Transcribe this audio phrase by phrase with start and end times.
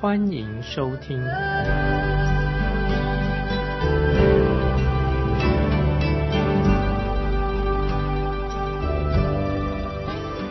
[0.00, 1.22] 欢迎收听。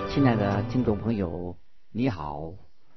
[0.07, 1.57] 亲爱的听众朋友，
[1.91, 2.53] 你好，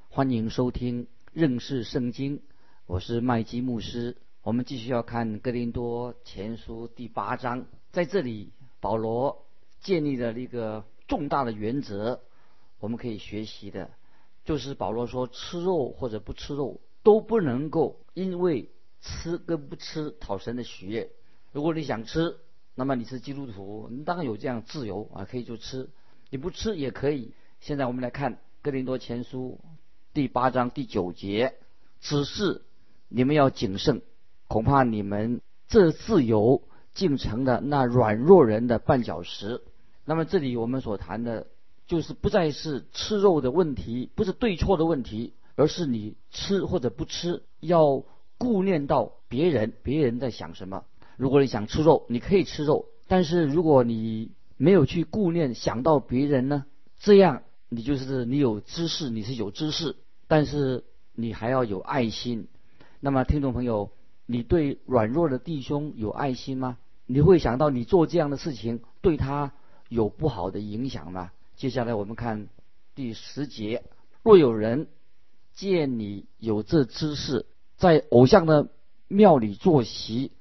[0.09, 2.43] 欢迎收听认识圣经，
[2.85, 4.17] 我是麦基牧师。
[4.43, 9.47] 我们继续要看哥林多前书第八章，在这里保罗
[9.81, 12.21] 建立了一个重大的原则，
[12.79, 13.89] 我们可以学习的，
[14.45, 18.69] 就是保罗说吃肉或者不吃肉都不能够因为
[19.01, 21.09] 吃跟不吃讨神的喜悦。
[21.51, 22.37] 如果你想吃，
[22.75, 25.89] 那么你是基督徒，你当然有这样自由啊，可以就吃。
[26.29, 27.33] 你不吃也可以。
[27.59, 29.59] 现在我们来看《哥林多前书》
[30.13, 31.55] 第八章第九节，
[32.01, 32.63] 只是
[33.07, 34.01] 你们要谨慎，
[34.47, 39.61] 恐怕你们这自由竟成了那软弱人的绊脚石。
[40.05, 41.47] 那么这里我们所谈的，
[41.93, 48.03] 就是不再是吃肉的问题，不是对错的问题，而是你吃或者不吃，要
[48.39, 50.85] 顾念到别人，别人在想什么。
[51.17, 56.65] 如果你想吃肉，你可以吃肉，但是如果你没有去顾念想到别人呢？
[56.97, 59.95] 这样你就是你有知识，你是有知识，
[60.27, 62.47] 但是你还要有爱心。
[63.01, 63.91] 那么听众朋友，
[64.25, 66.79] 你对软弱的弟兄有爱心吗？
[67.05, 69.53] 你会想到你做这样的事情对他
[69.89, 71.29] 有不好的影响吗？
[71.63, 72.49] 接下来我们看
[72.93, 73.85] 第十节：
[74.21, 74.89] 若有人
[75.53, 77.45] 见你有这知识，
[77.77, 78.67] 在偶像的
[79.07, 80.33] 庙里坐席，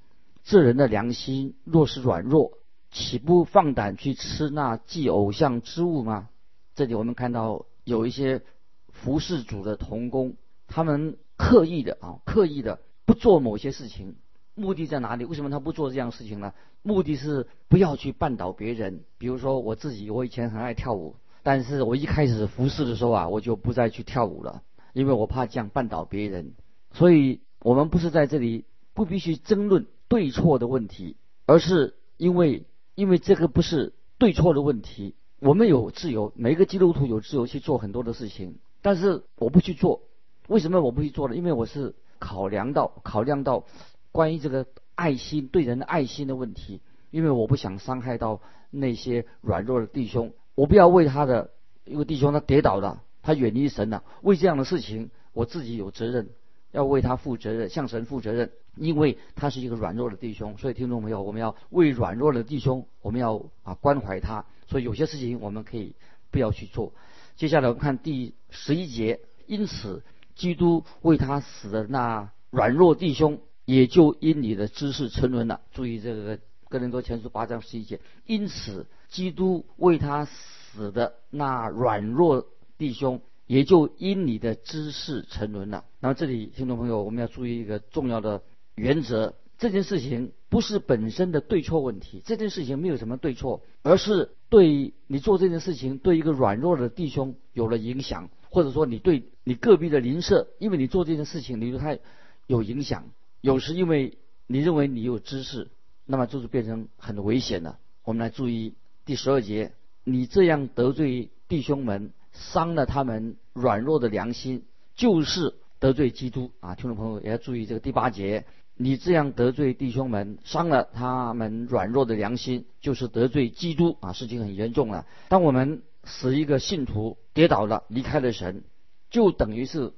[0.42, 2.58] 这人的良心若是软弱。
[2.90, 6.28] 岂不放胆去吃那祭偶像之物吗？
[6.74, 8.42] 这里我们看到有一些
[8.88, 10.34] 服侍主的童工，
[10.66, 14.16] 他们刻意的啊，刻意的不做某些事情，
[14.56, 15.24] 目的在哪里？
[15.24, 16.52] 为什么他不做这样事情呢？
[16.82, 19.04] 目的是不要去绊倒别人。
[19.16, 26.54] 比如说我自己，我以前很爱跳舞，但是我一开始服侍的时候啊，我就不再去跳舞了，因为我怕这样绊倒别人。
[26.92, 28.64] 所以，我们不是在这里
[28.94, 31.16] 不必须争论对错的问题，
[31.46, 32.66] 而是因为。
[32.94, 38.58] 因为这个不是对错的问题，我们有自由，每个基督徒有自由去做很多的事情。
[38.82, 40.02] 但是我不去做，
[40.46, 41.34] 为什么我不去做呢？
[41.34, 43.64] 因为我是考量到考量到
[44.12, 51.50] 关于这个爱心对人的爱心的问题，因为我不想伤害到那些软弱的弟兄，我不要为他的
[51.84, 56.28] 一个弟兄他跌倒了，他远离神了，为这样的事情我自己有责任。
[56.72, 60.56] 要为他负责任，向神负责任，因为他是一个软弱的弟兄。
[60.56, 64.46] 所以听众朋友，我们要为软弱的弟兄，我们要啊关怀他。
[64.66, 65.94] 所以有些事情我们可以
[66.30, 66.94] 不要去做。
[67.36, 70.02] 接下来我们看第十一节，因此
[70.34, 75.60] 基督为他死的那软弱弟兄，也就因你的知识沉沦了。
[75.72, 76.38] 注意这个
[76.72, 82.46] 哥林多前书八章十一节，因此基督为他死的那软弱
[82.78, 83.20] 弟兄。
[83.46, 85.84] 也就因你的知识沉沦了。
[86.00, 88.42] 那么这里听众朋友，我们要注意一个重要的
[88.74, 101.98] 原则：这件事情不是本身的对错问题，这件事情没有什么对错，而是对你做这件事情对一个软弱的弟兄有了影响，或者说你对你个别的邻舍，因为你做这件事情，你对他
[102.46, 103.10] 有影响。
[103.42, 104.16] 有时因为
[104.46, 105.68] 你认为你有知识，
[106.06, 107.78] 那么就是变成很危险了。
[108.04, 108.74] 我们来注意
[109.04, 109.72] 第十二节：
[110.04, 112.12] 你这样得罪弟兄们。
[112.32, 114.64] 伤了他们软弱的良心，
[114.94, 116.74] 就是得罪基督啊！
[116.74, 124.14] 听众朋友也要注意这个第八节，你这样得罪弟兄们，伤了他们软弱的良心，就是得罪基督啊！
[124.14, 125.04] 事情很严重了。
[125.28, 128.64] 当我们使一个信徒跌倒了，离开了神，
[129.10, 129.92] 就等于是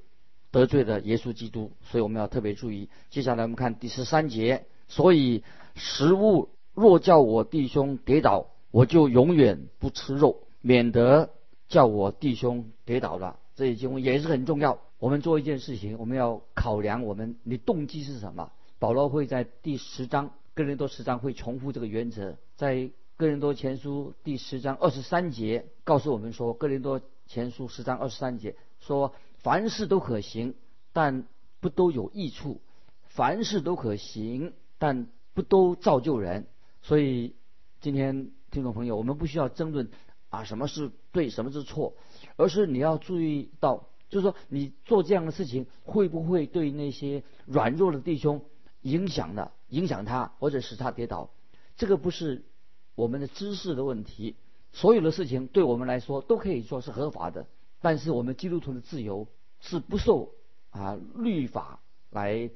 [0.51, 2.89] 得罪了耶稣基督，所以我们要特别注意。
[3.09, 5.43] 接下来我们看第十三节，所以
[5.75, 11.31] 食物若叫我弟兄跌倒，我就永远不吃肉，免得。
[11.67, 14.77] 叫我弟兄跌倒了，这一经文也是很重要。
[14.99, 18.51] 我们做一件事情，我们要考量我们你动机是什么。
[18.77, 30.53] 保罗会在第十章哥林多十章会重复这个原则，在哥林多前书第十章二十三节告诉我们说，哥林多前书十章二十三节说，凡事都可行，
[30.93, 31.25] 但
[31.61, 32.59] 不都有益处；
[33.07, 34.53] 凡事都可行，
[34.85, 36.45] 但不都造就人。
[36.83, 37.35] 所以
[37.81, 39.89] 今天听众朋友，我们不需要争论。
[40.29, 41.95] 啊，什么是对，什么是错，
[42.35, 48.45] 而是你要注意到就是说，你做这样的事情，会不会对那些软弱的弟兄
[48.81, 51.31] 影响的，影响他，或者使他跌倒？
[51.77, 52.45] 这个不是
[52.93, 54.35] 我们的知识的问题。
[54.71, 57.47] 所有的事情对我们来说都可以说是合法的，
[57.81, 59.27] 但是我们基督徒的自由
[59.61, 60.35] 是不受
[60.69, 61.81] 啊律法
[62.11, 62.51] 来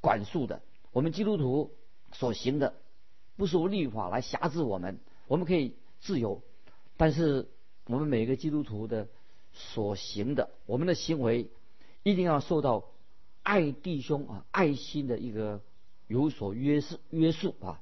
[0.00, 0.60] 管束的。
[0.92, 1.72] 我们基督徒
[2.12, 2.74] 所行的
[3.36, 6.42] 不受律法来辖制我们，我们可以自由，
[6.96, 7.48] 但是
[7.86, 9.08] 我们每个基督徒的。
[9.50, 11.50] 所行的，我们的行为
[12.04, 12.84] 一定要受到
[13.42, 15.62] 爱弟兄啊爱心的一个
[16.06, 17.80] 有所约束约束啊。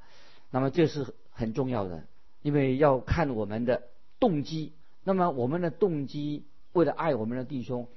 [0.50, 2.06] 那么这是很重要的，
[2.40, 3.88] 因为要看我们的
[4.20, 4.72] 动机。
[5.02, 7.88] 那么我们的动机为了爱我们的弟兄，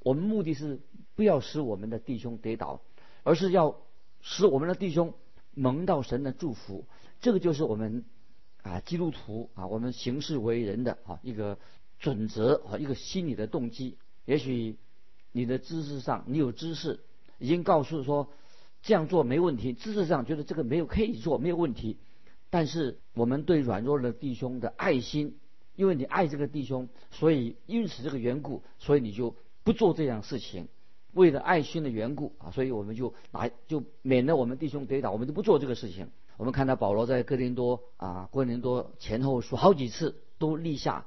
[0.00, 0.80] 我们目的是
[1.14, 2.80] 不要使我们的弟兄跌倒，
[3.22, 3.76] 而是要
[4.20, 5.14] 使我们的弟兄
[5.54, 6.86] 蒙到神的祝福。
[7.20, 8.04] 这个就是我们
[8.62, 11.58] 啊基督徒啊我们行事为人的啊一个。
[12.00, 14.76] 准则和一个心理的动机，也许
[15.32, 17.00] 你的知识上你有知识，
[17.40, 18.28] 已经告诉说
[18.82, 21.96] 这样做没问题，知识上觉得这个没有可以做没有问题，
[22.50, 25.40] 但是我们对软弱的弟兄的爱心，
[25.74, 29.34] 因为你爱这个弟兄，所以因此这个缘故，所以你就
[29.64, 30.68] 不做这样事情，
[31.18, 36.10] 为了爱心的缘故啊，所以我们就来就免得我们弟兄跌倒，我们就不做这个事情。
[36.36, 41.06] 我们看到保罗在哥林多啊，哥林多前后说好几次都立下。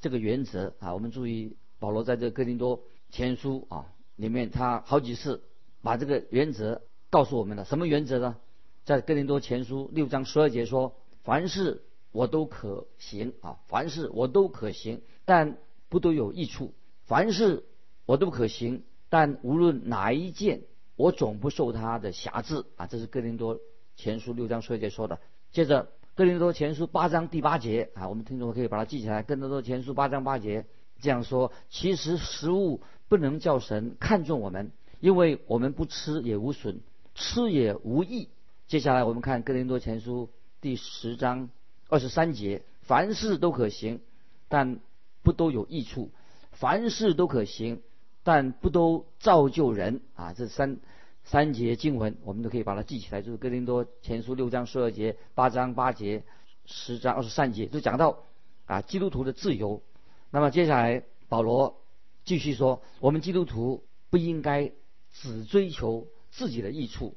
[0.00, 3.86] 这个原则啊，我们注意保罗在这哥林多前书啊
[4.16, 5.44] 里面，他好几次
[5.80, 7.64] 把这个原则告诉我们了。
[7.64, 8.36] 什么原则呢？
[8.84, 15.56] 在哥林多前书六章十二节说：“凡事我都可行啊，凡事我都可行，但
[15.88, 16.72] 不都有益处；
[17.04, 17.62] 凡事
[18.06, 18.82] 我都可行，
[19.12, 20.62] 但无论哪一件，
[20.96, 23.60] 我总不受他的辖制啊。”这是哥林多
[23.94, 25.20] 前书六章十二节说的。
[25.50, 25.92] 接着。
[26.14, 29.22] 哥林多前书八章第八节啊，我们听众可以把它记起来。
[29.22, 30.66] 哥林多前书八章八节
[31.00, 36.80] 这样说：其实食物不能叫神看重我们，因为我们不吃也无损，
[37.14, 38.28] 吃也无益。
[38.68, 40.28] 接下来我们看哥林多前书
[40.60, 41.48] 第十章
[41.88, 44.02] 二十三节：凡事都可行，
[44.48, 44.80] 但
[45.22, 46.10] 不都有益处；
[46.50, 47.80] 凡事都可行，
[48.22, 50.32] 但不都造就人啊。
[50.32, 50.78] 这三。
[51.24, 56.24] 三节经文，我们都可以把它记起来，就是哥林多前书六章十二节、八章八节、
[56.64, 58.24] 十章二十三节，就讲到
[58.66, 59.84] 啊基督徒的自由。
[60.32, 61.80] 那么接下来保罗
[62.24, 64.72] 继续说，我们基督徒不应该
[65.12, 67.14] 只追求自己的益处，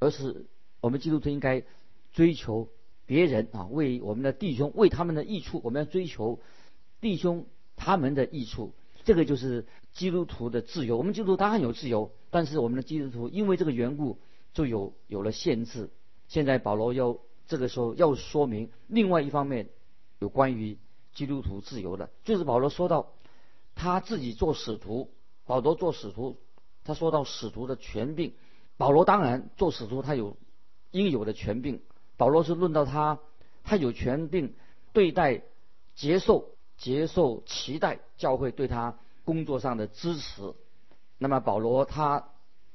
[0.00, 0.46] 而是
[0.80, 1.62] 我们基督徒应该
[2.12, 2.68] 追求
[3.06, 6.40] 别人啊，为我们的弟兄为他们的益处，我们要追求
[7.00, 7.46] 弟兄
[7.76, 8.74] 他们的益处。
[9.04, 9.66] 这个就是
[9.96, 10.96] 基督徒的自由。
[10.98, 14.18] 我们基督徒当然有自由，但是我们的基督徒因为这个缘故
[14.52, 15.90] 就有有了限制。
[16.28, 19.70] 现在保罗要这个时候要说明另外一方面
[20.18, 20.78] 有关于
[21.14, 23.14] 基督徒自由的，就是保罗说到
[23.74, 25.10] 他自己做使徒，
[25.46, 26.36] 保罗做使徒，
[26.84, 28.34] 他说到使徒的权柄。
[28.76, 30.36] 保罗当然做使徒，他有
[30.90, 31.80] 应有的权柄。
[32.18, 33.18] 保罗是论到他，
[33.64, 34.54] 他有权柄
[34.92, 35.42] 对待
[35.94, 36.50] 接受。
[36.78, 40.54] 接受期待教会对他工作上的支持，
[41.18, 42.28] 那么保罗他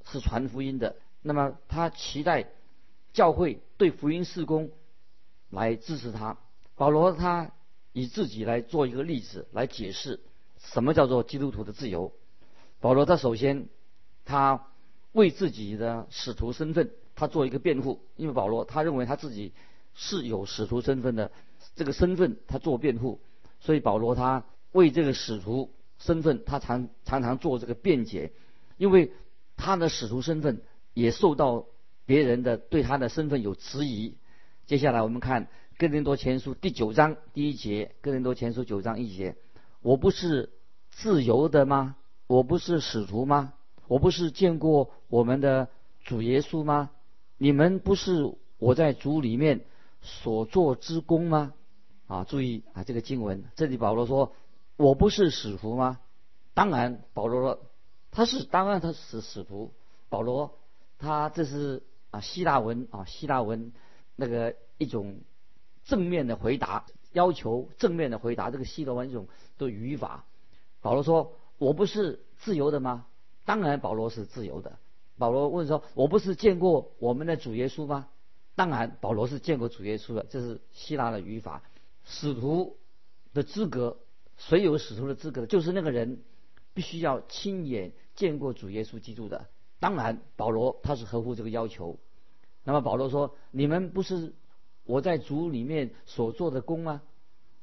[0.06, 2.50] 是传福音的，那么他期待
[3.14, 4.70] 教会对福音事工
[5.50, 6.38] 来支持他。
[6.76, 7.52] 保罗他
[7.94, 10.20] 以自己来做一个例子来解释
[10.58, 12.12] 什么叫做基督徒的自由。
[12.82, 13.70] 保罗他首先
[14.26, 14.68] 他
[15.14, 19.54] 为自己的使徒身份他做一个辩护，因为保罗他认为他自己
[19.94, 21.32] 是有使徒身份的，
[21.76, 23.22] 这个身份他做辩护。
[23.62, 28.34] 所以保罗他为这个使徒身份，他常常常做这个辩解，
[28.78, 29.14] 因为
[29.56, 30.62] 他的使徒身份
[30.94, 31.68] 也受到
[32.06, 34.18] 别人的对他的身份有质疑。
[34.66, 39.36] 接下来我们看哥林多前书第九章第一节，哥林多前书九章一节：
[39.82, 40.50] 我不是
[40.90, 41.96] 自由的吗？
[42.26, 43.54] 我不是使徒吗？
[43.88, 45.70] 我不是见过我们的
[46.04, 46.90] 主耶稣吗？
[47.38, 49.62] 你们不是我在主里面
[50.02, 51.54] 所做之功吗？
[52.08, 54.34] 啊，注意啊，这个经文这里保罗说
[54.82, 56.00] ：“我不是使徒吗？”
[56.54, 57.62] 当然，保罗说
[58.12, 59.74] 他是，当然他是使徒。
[60.10, 60.58] 保罗
[61.00, 63.72] 他这是啊希腊文啊希腊文
[64.16, 65.22] 那个一种
[65.86, 68.52] 正面的回答，要求正面的回答。
[68.52, 70.26] 这个希腊文一种的语法。
[70.82, 73.06] 保罗说：“我不是自由的吗？”
[73.46, 74.78] 当然，保罗是自由的。
[75.18, 78.08] 保罗问说：“我不是见过我们的主耶稣吗？”
[78.56, 80.26] 当然，保罗是见过主耶稣的。
[80.30, 81.64] 这是希腊的语法。
[82.04, 82.78] 使徒
[83.34, 83.98] 的资格，
[84.50, 85.46] 谁有使徒的资格？
[85.46, 86.24] 就是那个人
[86.74, 89.48] 必须要亲眼见过主耶稣基督的。
[89.80, 92.00] 当然，保罗他是合乎这个要求。
[92.64, 94.34] 那么保罗说：“你们不是
[94.84, 97.02] 我在主里面所做的工吗？”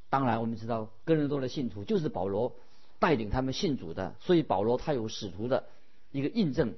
[0.09, 2.57] 当然，我们知道，哥林多的信徒就是保罗
[2.99, 5.67] 带领他们信主的，所以保罗他有使徒的
[6.13, 6.75] 一个印证。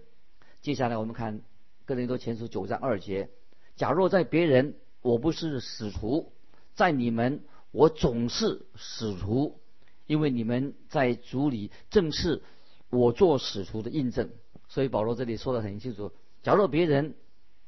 [0.62, 1.42] 接下来我们看
[1.84, 3.28] 哥林多前书九章二节：
[3.76, 6.32] 假若在别人我不是使徒，
[6.74, 9.60] 在你们我总是使徒，
[10.10, 12.42] 因为你们在主里正是
[12.90, 14.28] 我做使徒的印证。
[14.66, 16.10] 所以保罗这里说的很清楚：
[16.42, 17.14] 假若别人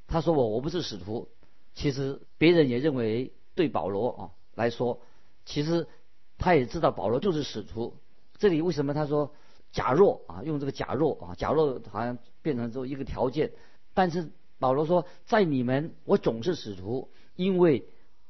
[0.08, 1.28] 他说我我不是使徒，
[1.72, 4.20] 其实别人也认为对保罗啊
[4.56, 5.00] 来说，
[5.44, 5.87] 其实
[6.37, 7.94] 他也知道保罗就是使徒。
[8.38, 9.32] 这里为什么他说
[9.70, 10.42] 假若啊？
[10.42, 13.52] 用这个假若啊，假若好像变成做一个条件。
[13.94, 17.87] 但是保罗说，在你们我总是使徒，因为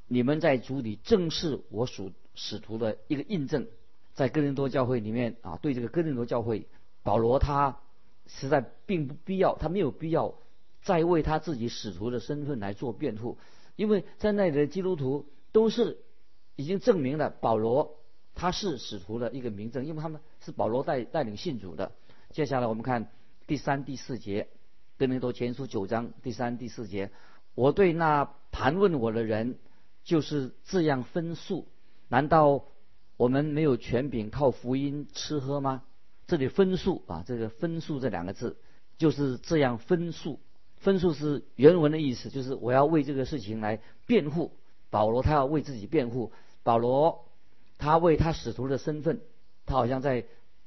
[0.07, 3.69] 你们在主里正是我属使徒的一个印证。
[4.14, 6.66] 在哥林多教会里面啊，对这个哥林多教会，
[7.02, 7.78] 保罗他
[8.26, 10.35] 实在并不必要，他没有必要
[10.83, 13.38] 再为他自己使徒的身份来做辩护，
[13.76, 15.99] 因为在那里的基督徒都是
[16.57, 17.99] 已经证明了保罗。
[18.35, 21.92] 他是使徒的一个名证，因为他们是保罗带带领信主的。
[22.31, 23.11] 接下来我们看
[23.47, 24.49] 第三、第四节，
[24.97, 27.11] 哥林多前书九章第三、第四节。
[27.54, 29.59] 我对那盘问我的人
[30.02, 31.69] 就是这样分数，
[32.09, 32.64] 难道
[33.23, 35.85] 我们没有权柄靠福音吃喝吗？
[36.26, 38.57] 这里分数啊，这个分数这两个字
[38.99, 40.41] 就是这样分数。
[40.79, 44.50] 分数是原文的意思，就是我要为这个事情来辩护。
[44.91, 46.33] 保罗他要为自己辩护。
[46.64, 47.25] 保罗。
[47.79, 49.21] 他为他使徒的身份，
[49.67, 50.25] 他好像在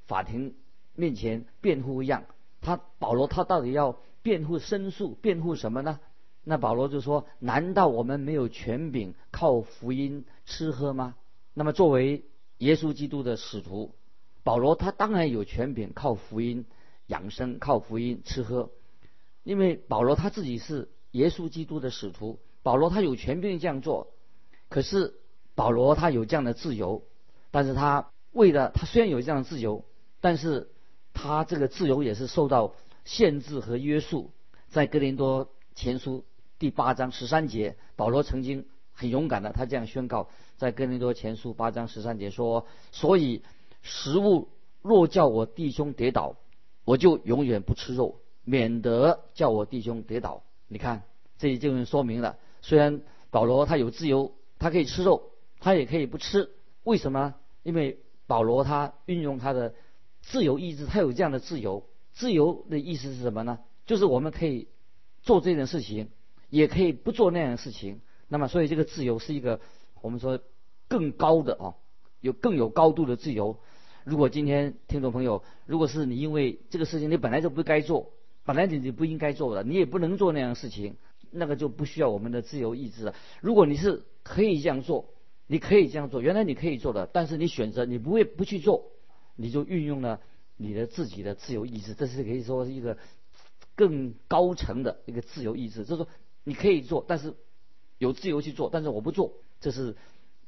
[0.07, 0.55] 法庭
[0.95, 2.23] 面前辩护一样。
[2.61, 5.99] 他保罗他到底要辩护申诉，辩护什么呢？
[6.45, 11.15] 那保罗就说：难道我们没有权柄靠福音吃喝吗？
[11.53, 12.23] 那么作为
[12.57, 13.95] 耶稣基督的使徒，
[14.43, 16.65] 保罗他当然有权柄靠福音
[17.07, 18.71] 养生，靠福音吃喝。
[19.43, 24.13] 因为保罗他自己是耶稣基督的使徒，保罗他有权柄这样做。
[24.69, 25.15] 可是。
[25.57, 27.05] 保罗他有这样的自由，
[27.49, 29.85] 但是他为了他虽然有这样的自由，
[30.19, 30.69] 但是
[31.13, 32.73] 他这个自由也是受到
[33.05, 34.31] 限制和约束。
[34.67, 36.25] 在哥林多前书
[36.59, 43.43] 第八章十三节，保罗曾经很勇敢的，他这样宣告：在哥林多前书八章十三节说，所以
[43.83, 44.49] 食物
[44.81, 46.37] 若叫我弟兄跌倒，
[46.83, 50.41] 我就永远不吃肉，免得叫我弟兄跌倒。
[50.67, 51.03] 你看，
[51.37, 55.31] 这里就说明了，虽然保罗他有自由，他可以吃肉。
[55.57, 56.51] 他也可以不吃，
[56.83, 57.33] 为什么？
[57.63, 59.73] 因为保罗他运用他的
[60.21, 61.87] 自由意志，他有这样的自由。
[62.13, 63.57] 自由的意思是什么呢？
[63.87, 64.67] 就是我们可以
[65.23, 66.09] 做这件事情，
[66.49, 68.01] 也可以不做那样的事情。
[68.27, 69.59] 那么，所以这个自由是一个
[70.01, 70.39] 我们说
[70.87, 71.75] 更高的啊，
[72.21, 73.59] 有更有高度的自由。
[74.03, 78.11] 如果今天听众朋友，如果是你因为这个事情你本来就不该做，
[78.43, 80.95] 本来你就不应该做的，你也不能做那样的事情，
[81.31, 83.15] 那个就不需要我们的自由意志了。
[83.41, 85.09] 如果你是可以这样做。
[85.47, 88.87] 你可以这样做，原来你可以做的，但是你选择你不会不去做，
[89.35, 90.19] 你就运用了
[90.57, 92.97] 你的自己的自由意志，这是可以说是一个
[93.75, 95.83] 更高层的一个自由意志。
[95.85, 96.07] 就是说
[96.43, 97.35] 你可以做，但是
[97.97, 99.95] 有自由去做，但是我不做，这是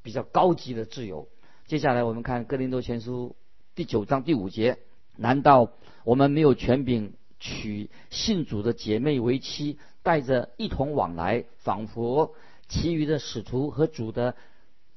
[0.04, 1.28] 比较高级的自由。
[1.66, 3.36] 接下来我们看哥林多前书
[3.76, 4.80] 第九章第五节：
[5.16, 5.72] 难道
[6.04, 12.34] 我们没有权柄娶信主的姐妹为妻，带着一同往来，仿佛
[12.68, 14.36] 其余的使徒和主的？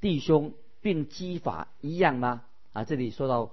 [0.01, 2.43] 弟兄并激法一样吗？
[2.73, 3.51] 啊，这里说到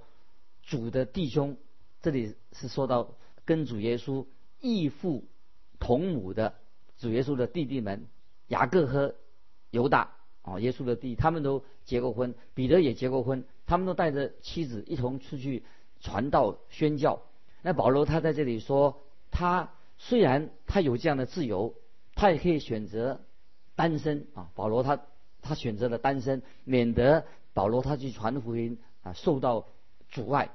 [0.62, 1.58] 主的弟兄，
[2.00, 3.14] 这里是说到
[3.44, 4.24] 跟主耶稣
[4.62, 5.24] 异父
[5.78, 6.54] 同母的
[6.96, 8.06] 主耶稣的弟弟们，
[8.48, 9.14] 雅各和
[9.70, 10.10] 犹大
[10.42, 15.64] 啊，耶稣的弟，他们都结过婚，彼得也结过婚，他们都带着妻子一同出去
[16.00, 17.22] 传道宣教。
[17.62, 19.00] 那保罗他在这里说，
[19.30, 21.74] 他虽然他有这样的自由，
[22.14, 23.20] 他也可以选择
[23.76, 24.50] 单身啊。
[24.54, 25.00] 保罗他。
[25.40, 27.24] 他选择了单身，免得
[27.54, 29.68] 保罗他去传福音啊受到
[30.10, 30.50] 阻碍。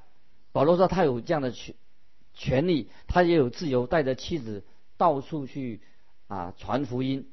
[0.52, 1.74] 保罗说他有这样的权
[2.34, 4.66] 权利，他也有自由带着妻子
[4.98, 5.80] 到处去
[6.28, 7.32] 啊传福音。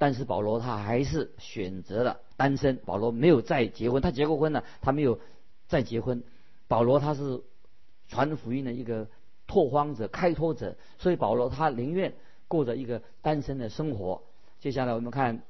[0.00, 2.78] 但是保罗他还是选择了单身。
[2.86, 5.20] 保罗没有再结婚，他结过婚了，他没有
[5.68, 6.24] 再结婚。
[6.68, 7.42] 保罗他是
[8.08, 9.08] 传福音的一个
[9.46, 12.14] 拓荒者、开拓者，所以保罗他宁愿
[12.48, 14.22] 过着一个单身的生活。
[14.58, 15.42] 接下来我们看。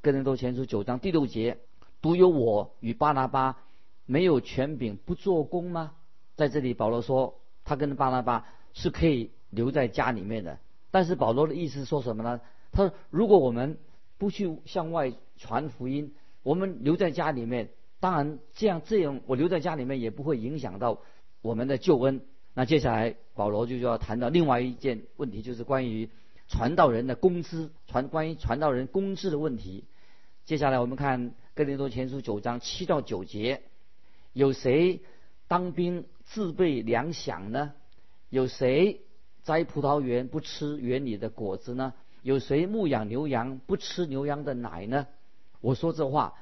[0.00, 1.58] 哥林多前书九章第六节，
[2.00, 3.58] 独有我与巴拿巴
[4.06, 5.92] 没有权柄不做工吗？
[6.36, 10.60] 在这里，保罗说他跟巴拿巴是可以留在家里面的。
[10.92, 12.40] 但是保罗的意思说什么呢？
[12.70, 13.76] 他说，如果我们
[14.18, 17.70] 不去向外传福音，我们留在家里面，
[18.00, 21.00] 当然这样这样，我留在家里面也不会影响到
[21.40, 22.20] 我们的救恩。
[22.54, 26.10] 那接下来保罗就要谈到另外一件问题，就是关于。
[26.50, 29.84] 传道人的工资，传关于传道人工资的问题。
[30.46, 33.60] 接下来我们看哥林多前书九章七到九节，
[34.32, 35.02] 有谁
[35.46, 37.74] 当兵自备粮饷呢？
[38.30, 39.02] 有谁
[39.44, 41.92] 摘葡萄园不吃园里的果子呢？
[42.22, 45.06] 有谁牧养牛羊不吃牛羊的奶呢？
[45.60, 46.34] 我说这话，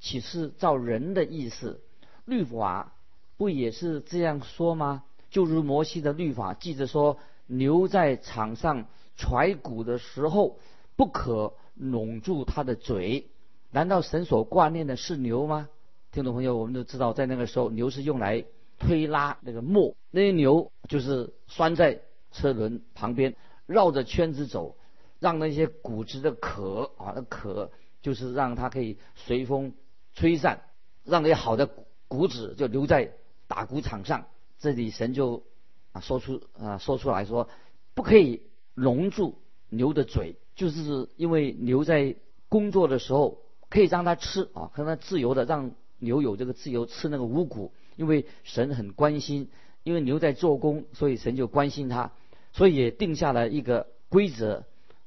[0.00, 1.80] 岂是照人的意思？
[2.24, 2.94] 律法
[3.36, 5.04] 不也是这样说吗？
[5.30, 8.86] 就如摩西的律法记着说，牛在场上
[9.16, 10.58] 踹骨的时候，
[10.96, 13.28] 不可拢住它的嘴。
[13.70, 15.68] 难道神所挂念的是牛吗？
[16.12, 18.44] 听众朋友，我们都知道，在那个时候，牛是用来
[18.78, 22.00] 推拉那个磨，那些牛就是拴在
[22.32, 23.34] 车轮旁边，
[23.66, 24.76] 绕着圈子走，
[25.22, 29.72] 让那些骨子的壳啊，那壳就是让它可以随风
[30.14, 30.62] 吹散，
[31.04, 31.70] 让那些好的
[32.08, 33.12] 骨质就留在
[33.46, 34.26] 打谷场上。
[34.58, 35.44] 这里神就
[35.92, 37.48] 啊说出啊说出来说，
[37.94, 38.42] 不可以
[38.74, 39.38] 笼住
[39.68, 42.16] 牛的嘴，就是因为牛在
[42.48, 43.38] 工作的时候
[43.68, 49.50] 可以让它吃啊，让它自由的让牛有这个自由吃那个五谷，因为神很关心，
[49.84, 52.10] 因为牛在做工，所以神就关心它，
[52.52, 54.64] 所以也定下了一个规则。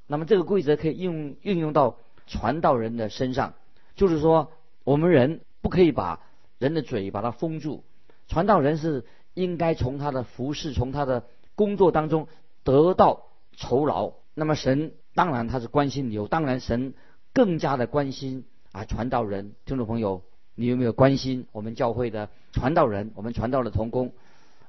[0.07, 1.97] 那么这个规则可以应运用到
[2.27, 3.53] 传道人的身上，
[3.95, 4.51] 就是说
[4.83, 6.21] 我们人不可以把
[6.59, 7.83] 人的嘴把它封住，
[8.27, 9.05] 传道人是。
[9.37, 12.29] 应该从他的服饰、从他的工作当中
[12.63, 13.23] 得到
[13.57, 14.13] 酬劳。
[14.33, 16.93] 那么神当然他是关心牛，当然神
[17.33, 19.53] 更加的关心啊传道人。
[19.65, 20.21] 听众朋友，
[20.55, 23.11] 你有没有关心我们教会的传道人？
[23.13, 24.13] 我们传道的同工，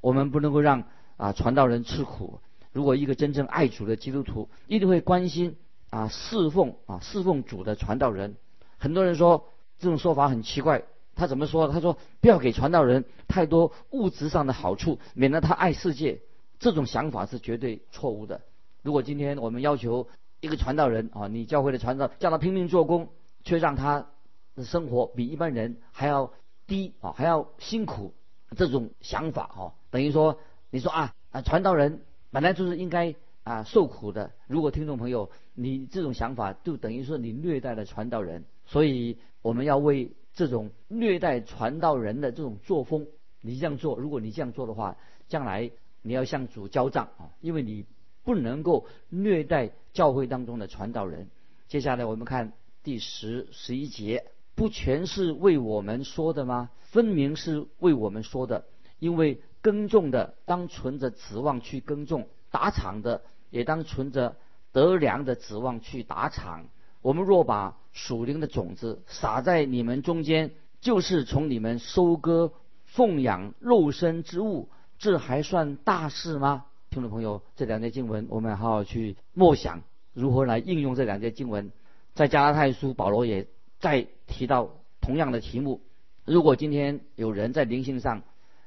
[0.00, 0.82] 我们不能够让
[1.16, 2.40] 啊传道人吃苦。
[2.76, 5.56] 如果一个真正爱主的基督徒，一定会关心
[5.88, 8.36] 啊侍奉啊侍奉主的传道人。
[8.76, 10.82] 很多人说这种说法很奇怪。
[11.14, 11.68] 他怎么说？
[11.68, 16.20] 他说不要给传道人太多物质上的好处，免得他爱世界。
[16.58, 18.42] 这种想法是绝对错误的。
[18.82, 20.06] 如果今天我们要求
[20.40, 23.08] 一个传道人啊，你教会的传道叫他拼命做工，
[23.42, 24.06] 却让他
[24.54, 26.30] 的生活比一般人还要
[26.66, 28.12] 低啊，还要辛苦，
[28.54, 34.32] 这种想法啊，等于说你说啊啊，传道人本来就是应该啊受苦的。
[34.46, 38.44] 如果听众朋友你这种想法，就等于说你虐待了传道人。
[38.66, 40.12] 所以我们要为。
[40.36, 43.06] 这种虐待传道人的这种作风，
[43.40, 45.70] 你这样做，如果你这样做的话，将来
[46.02, 47.86] 你要向主交账啊，因为你
[48.22, 51.30] 不能够虐待教会当中的传道人。
[51.68, 56.68] 接下来我们看第十十一节，不全是为我们说的吗？
[56.82, 58.66] 分明是为我们说的，
[58.98, 64.36] 因为耕种的当存着指望去耕种，打场的也当存着
[64.70, 66.66] 得粮的指望去打场。
[67.02, 72.52] 我们若把属灵的种子撒在你们中间，就是从你们收割、
[72.84, 74.68] 奉养肉身之物，
[75.00, 76.66] 这还算大事吗？
[76.88, 79.82] 听众朋友，这两节经文我们好好去默想，
[80.14, 81.72] 如何来应用这两节经文。
[82.14, 83.48] 在加拉太书，保罗也
[83.80, 85.80] 在提到同样的题目。
[86.24, 88.22] 如果今天有人在灵性上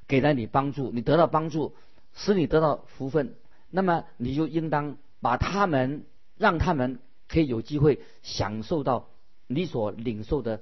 [0.10, 1.74] 给了你帮助，你得到帮助，
[2.14, 3.36] 使你得到福分，
[3.70, 6.04] 那么你就应当把他们
[6.36, 7.00] 让他们。
[7.32, 9.08] 可以有机会享受到
[9.46, 10.62] 你所领受的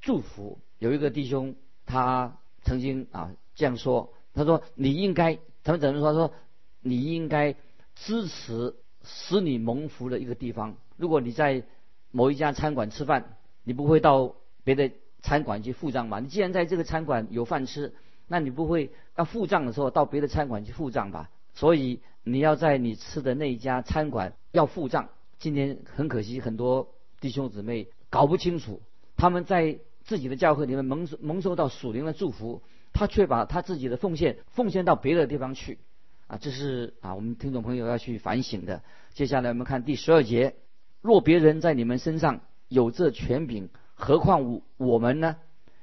[0.00, 0.58] 祝福。
[0.80, 1.54] 有一个弟兄，
[1.86, 6.12] 他曾经啊这样说：“他说你应该，他们怎么说？
[6.12, 6.32] 说
[6.80, 7.54] 你应该
[7.94, 10.74] 支持使你蒙福的一个地方。
[10.96, 11.62] 如果你在
[12.10, 14.34] 某一家餐馆吃饭，你不会到
[14.64, 14.90] 别的
[15.22, 16.18] 餐馆去付账吧？
[16.18, 17.94] 你既然在这个餐馆有饭吃，
[18.28, 21.30] 那你不会要付账的时候到别的餐馆去付账吧？
[21.54, 25.08] 所以你要在你吃的那一家餐馆要付账。”
[25.40, 26.88] 今天很可惜，很多
[27.20, 28.82] 弟兄姊妹搞不清楚，
[29.16, 32.62] 他们在自己的教会里面蒙蒙受到属灵的祝福，
[32.92, 35.78] 他却把他自己的奉献奉献到别的地方去，
[36.26, 38.82] 啊，这是啊我们听众朋友要去反省的。
[39.14, 40.56] 接下来我们看第十二节：
[41.02, 45.36] 若别人在你们身上有这权柄，何况我我们呢？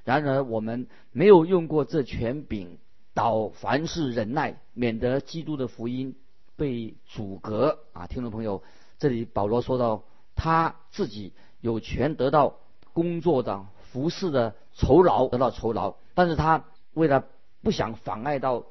[0.05, 2.77] 然而我们没有用过这权柄，
[3.13, 6.15] 导凡事忍耐，免得基督的福音
[6.55, 7.79] 被阻隔。
[7.91, 8.63] 啊，听众朋友。
[8.97, 10.03] 这里保罗说到，
[10.35, 12.59] 他自己有权得到
[12.93, 16.63] 工作的服侍的酬劳，得到酬劳，但是他
[16.93, 17.25] 为了
[17.61, 18.67] 不想妨碍到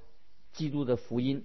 [0.54, 1.44] 基督的福音，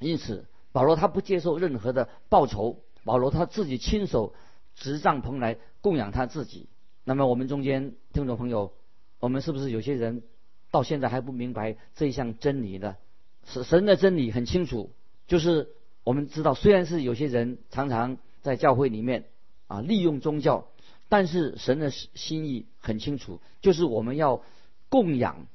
[0.00, 2.80] 因此保罗他不接受任何的报酬。
[3.04, 4.34] 保罗他自己亲手
[4.74, 6.68] 执帐篷来供养他自己。
[7.04, 8.72] 那么我们中间听众朋友，
[9.20, 10.22] 我们是不是有些人
[10.70, 12.96] 到现在还不明白这一项真理呢？
[13.44, 14.90] 是神的真理很清楚，
[15.26, 15.68] 就是。
[16.06, 19.24] 我们知道，虽然是有些人常常在教会里面
[19.66, 20.68] 啊利用宗教，
[21.08, 24.40] 但是神的心意很清楚，就是我们要
[24.88, 25.48] 供养、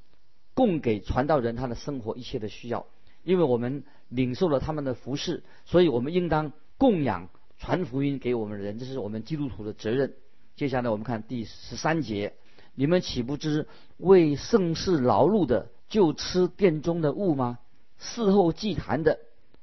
[0.53, 2.85] 供给传道人他的生活一切的需要，
[3.23, 10.15] 因为我们领受了他们的服饰，所以我们应当供养传福音给我们的人，这是我们基督徒的责任。
[10.57, 12.33] 接下来我们看第十三节：
[12.75, 17.59] 你们岂不知为盛世劳碌的就吃殿中的物吗？
[17.97, 19.19] 事后祭坛的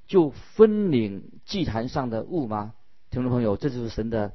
[0.06, 2.74] 就分领祭坛上的物吗？
[3.10, 4.32] 听众朋友，这就是神的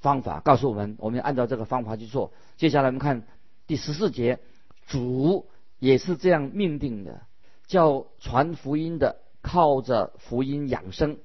[0.00, 2.32] 方法，告诉我们，我们要按照这个方法去做。
[2.56, 3.24] 接下来我们看
[3.66, 4.38] 第十四节，
[4.86, 5.46] 主
[5.78, 7.22] 也是这样命定的，
[7.66, 11.18] 叫传福音的靠着福音养生。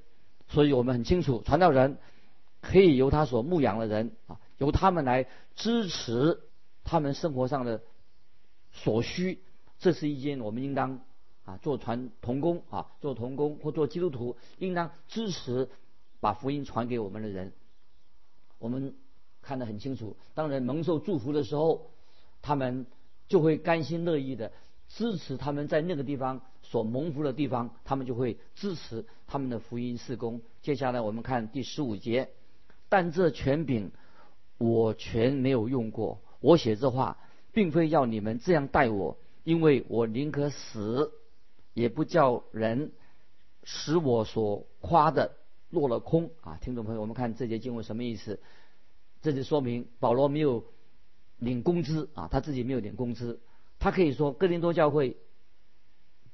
[0.48, 1.98] 所以我们很清楚，传道人
[2.60, 6.40] 可以由他所牧养的人啊，由他们来支持
[6.88, 7.82] 他们生活上的
[8.72, 9.42] 所需。
[9.78, 11.00] 这是一件我们应当
[11.44, 15.68] 啊做传童工啊，做童工或做基督徒应当支持
[16.18, 17.52] 把福音传给我们的人。
[18.58, 18.96] 我们
[19.42, 21.90] 看得很清楚，当人蒙受祝福的时候，
[22.40, 22.86] 他们
[23.28, 24.50] 就会甘心乐意的
[24.88, 26.40] 支持他们在那个地方。
[26.62, 30.42] 所蒙福的地方，他们就会支持他们的福音事工。
[30.60, 32.28] 接下来我们看第十五节，
[32.90, 33.90] 但这权柄
[34.58, 36.20] 我全没有用过。
[36.40, 37.18] 我写这话，
[37.52, 41.12] 并非要你们这样待我，因为我宁可死，
[41.74, 42.92] 也不叫人
[43.64, 45.36] 使我所夸的
[45.70, 46.58] 落了空啊！
[46.60, 48.40] 听众朋友，我们看这节经文什么意思？
[49.22, 50.64] 这就说明保罗没有
[51.38, 53.40] 领工资啊，他自己没有领工资，
[53.78, 55.16] 他可以说哥林多教会。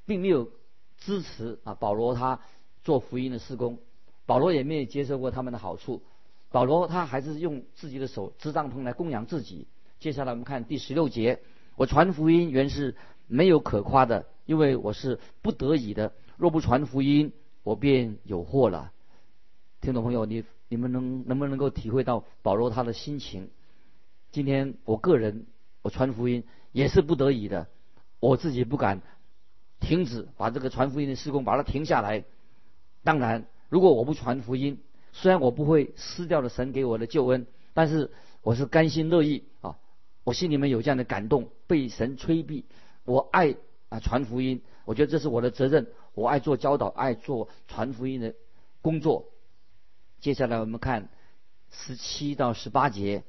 [0.06, 0.50] 并没有
[0.98, 2.42] 支持啊保罗他
[2.82, 3.78] 做福音的施工，
[4.26, 6.02] 保罗也没有接受过他们的好处，
[6.50, 9.66] 保罗他还是用自己的手支帐篷来供养自己。
[10.00, 11.40] 接下来我们看第十六节，
[11.76, 12.94] 我传福音原是
[13.26, 16.12] 没有可夸的，因为我是不得已的。
[16.36, 18.92] 若不传福音，我便有祸了。
[19.80, 23.50] 听众朋友，你你们能能不能够体会到保罗他的心情？
[24.30, 25.46] 今天我个人
[25.82, 27.68] 我传福音也是不得已的，
[28.20, 29.00] 我自己不敢。
[29.80, 32.24] 停止把这个传福音的施工，把它停下来。
[33.02, 34.80] 当然，如果我不传福音，
[35.12, 38.10] 虽然我不会失掉了神给我的救恩，但是
[38.42, 39.76] 我是甘心乐意啊！
[40.24, 42.64] 我心里面有这样的感动，被神催逼，
[43.04, 43.54] 我爱
[43.88, 45.86] 啊传福音，我觉得这是我的责任。
[46.14, 48.34] 我爱做教导，爱做传福音的
[48.82, 49.26] 工作。
[50.20, 51.08] 接下来我们看
[51.70, 53.22] 十七到十八节：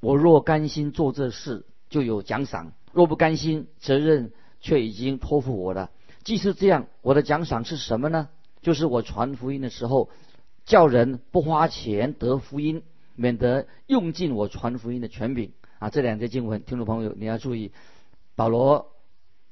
[0.00, 4.32] 我若甘心做这事，就有奖赏；若不甘心，责任。
[4.64, 5.90] 却已经托付我了。
[6.22, 8.28] 既是这样，我的奖赏是什么呢？
[8.60, 10.08] 就是我传福音的时候，
[10.64, 12.84] 叫人不花钱得福音，
[13.16, 15.50] 免得用尽我传福音的权柄
[15.82, 15.90] 啊！
[15.90, 17.72] 这两节经文，听众朋友你要注意，
[18.36, 18.92] 保罗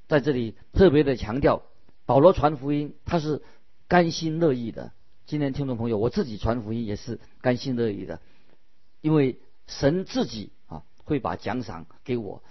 [0.06, 1.62] 在这里特别的强调，
[2.06, 3.42] 保罗传福音他是
[3.88, 4.92] 甘心乐意的。
[5.26, 8.20] 今天听众朋友，我自己传福音也是甘心乐意的，
[9.00, 12.44] 因为神自己啊会把奖赏给我。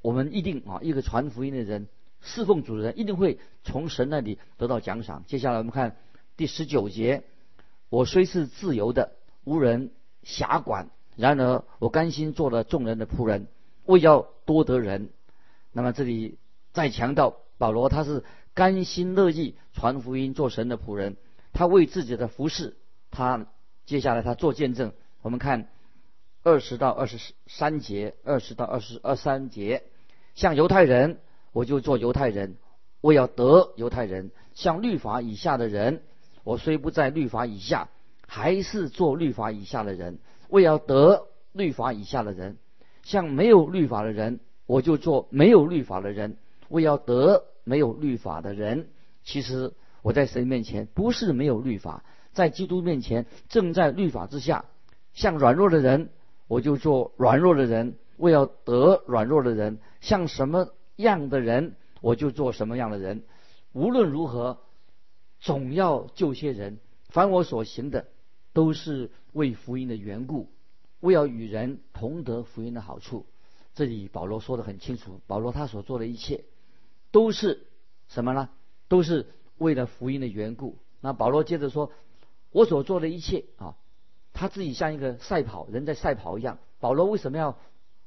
[0.00, 1.88] 我们一定啊，一个传福音的人。
[2.20, 5.24] 侍奉主的人一定会从神那里得到奖赏。
[5.26, 5.96] 接下来我们看
[6.36, 7.24] 第十九节：
[7.88, 9.90] 我虽是自由的，无人
[10.22, 13.46] 辖管，然而我甘心做了众人的仆人，
[13.84, 15.10] 为要多得人。
[15.72, 16.38] 那么这里
[16.72, 18.24] 再强调，保罗他是
[18.54, 21.16] 甘心乐意传福音，做神的仆人。
[21.52, 22.76] 他为自己的服饰，
[23.10, 23.46] 他
[23.86, 24.92] 接下来他做见证。
[25.22, 25.68] 我们看
[26.42, 29.84] 二十到二十三节，二十到二十二三节，
[30.34, 31.18] 像犹太人。
[31.52, 32.56] 我就做犹太人，
[33.00, 34.32] 我要得犹太人。
[34.54, 36.02] 像律法以下的人，
[36.42, 37.90] 我虽不在律法以下，
[38.26, 40.18] 还是做律法以下的人。
[40.54, 42.58] 我要得律法以下的人。
[43.02, 46.36] 像没有律法的人，我就做没有律法的人。
[46.68, 48.88] 我要得没有律法的人。
[49.24, 54.66] 其实我在神面前不是没有律法，在基督面前正在律法之下。
[55.12, 56.10] 像软弱的人，
[56.46, 57.96] 我就做软弱的人。
[58.16, 59.80] 我要得软弱的人。
[60.00, 60.68] 像什么？
[60.94, 63.24] 样的人，我就做什么样的人。
[63.72, 64.60] 无论如何，
[65.40, 66.78] 总要救些人。
[67.08, 68.06] 凡我所行的，
[68.54, 70.48] 都是为福音的缘故，
[71.00, 73.26] 为要与人同得福音的好处。
[73.74, 76.44] 这里保罗说的很清楚，保罗他所做的一切，
[77.10, 77.66] 都是
[78.08, 78.48] 什么呢？
[78.88, 79.26] 都是
[79.58, 80.78] 为了福音的缘故。
[81.00, 81.92] 那保罗接着说，
[82.50, 83.76] 我所做的一切啊，
[84.32, 86.58] 他自己像一个赛跑人在赛跑一样。
[86.78, 87.58] 保罗为什么要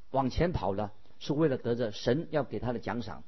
[0.10, 0.90] 往前跑呢？
[1.20, 3.24] 是为了得着神要给他的奖赏。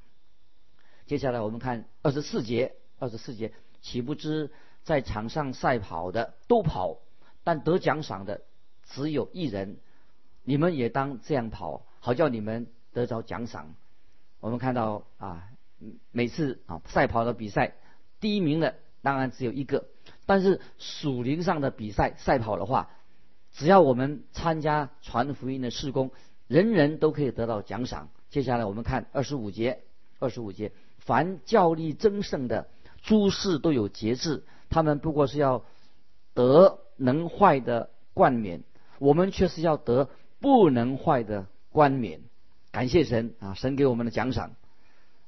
[1.07, 3.51] 接下来我们看二十四节，二十四节
[3.81, 4.51] 岂不知
[4.83, 6.99] 在场上赛跑的都跑，
[7.43, 8.41] 但得奖赏的
[8.83, 9.77] 只有一人。
[10.43, 13.75] 你们也当这样跑，好叫你们得着奖赏。
[14.39, 15.49] 我们看到啊，
[16.11, 17.75] 每次啊赛跑的比赛，
[18.19, 19.85] 第一名的当然只有一个。
[20.25, 22.89] 但是属灵上的比赛赛跑的话，
[23.51, 26.11] 只要我们参加传福音的事工。
[26.47, 28.09] 人人都可以得到奖赏。
[28.31, 29.83] 接下来我们看二十五节，
[30.17, 32.67] 二十五节，凡教力争胜的
[33.03, 35.63] 诸事都有节制，他们不过是要
[36.33, 38.63] 得能坏的冠冕，
[38.99, 40.09] 我们却是要得
[40.39, 42.21] 不能坏的冠冕。
[42.71, 44.51] 感谢神啊，神给我们的奖赏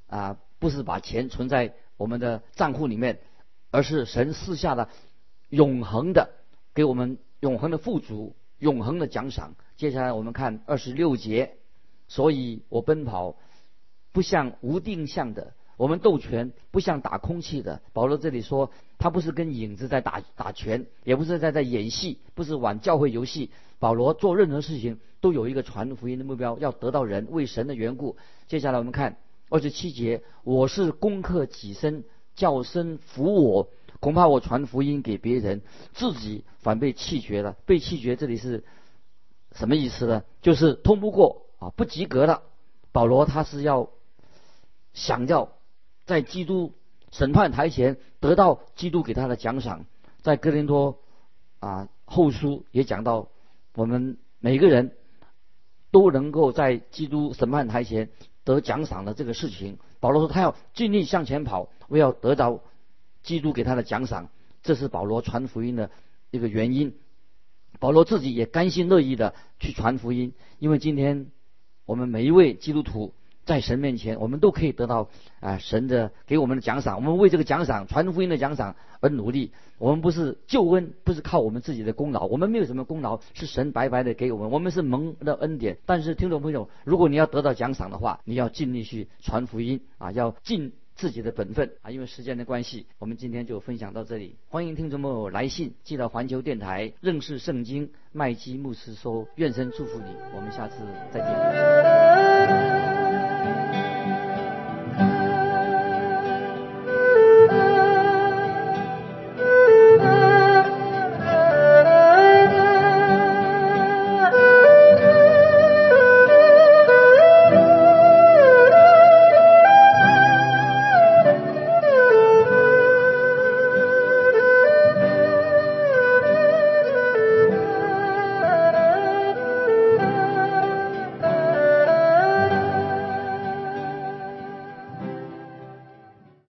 [0.06, 3.18] 啊，不是把钱存在我们的账户里面，
[3.70, 4.88] 而是神赐下的
[5.48, 6.30] 永恒的，
[6.74, 9.54] 给我们永恒的富足、永恒的奖赏。
[9.76, 11.56] 接下来我们看二十六节，
[12.06, 13.36] 所以我奔跑
[14.12, 17.80] 不像无定向的，我们斗拳不像打空气的。
[17.92, 23.50] 保罗这里说，他不是跟影子在打打拳，也不是在在演戏，不是玩教会游戏。
[23.78, 28.16] 保罗做任何事情都有一个传福音的目标，要得到人为神的缘故。
[28.46, 32.04] 接下来我们看二十七节，我是攻克己身，
[32.34, 33.68] 叫身服我，
[34.00, 35.62] 恐怕我传福音给别人，
[35.94, 37.56] 自己反被弃绝了。
[37.66, 38.64] 被弃绝这里是。
[39.54, 40.24] 什么意思呢？
[40.40, 42.42] 就是通不过啊，不及格了。
[42.90, 43.90] 保罗他是要
[44.94, 45.50] 想要
[46.04, 46.72] 在基督
[47.10, 49.84] 审判台前得到基督给他的奖赏。
[50.20, 50.98] 在哥林多
[51.60, 53.28] 啊后书也讲到，
[53.74, 54.96] 我们每个人
[55.90, 58.10] 都能够在基督审判台前
[58.44, 59.78] 得奖赏的这个事情。
[60.00, 62.60] 保罗说他要尽力向前跑，为要得到
[63.22, 64.28] 基督给他的奖赏。
[64.62, 65.90] 这是保罗传福音的
[66.30, 66.94] 一个原因。
[67.80, 71.32] 保罗自己也甘心乐意的去传福音，因为今天
[71.84, 73.12] 我们每一位基督徒
[73.44, 75.08] 在神面前，我们都可以得到
[75.40, 76.96] 啊神的给我们的奖赏。
[76.96, 79.52] 我们为这个奖赏传福音的奖赏而努力。
[79.78, 85.78] 我们不是救恩，不是靠我们自己的功劳，我们没有什么功劳，是神白白的给我们，我们是蒙的恩典。
[85.86, 90.72] 但是听众朋友，如果你要得到奖赏的话，你要尽力去传福音啊，要尽。
[90.94, 94.36] 自己的本分啊，因为时间的关系，我们今天就分享到这里。
[94.48, 100.76] 欢迎听众朋友来信寄到环球电台认识圣经麦基牧师说，愿神祝福你，我们下次
[101.10, 102.21] 再见。